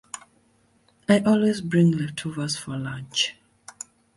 I 1.07 1.19
always 1.19 1.61
bring 1.61 1.91
leftovers 1.91 2.57
for 2.57 2.75
lunch. 2.75 3.35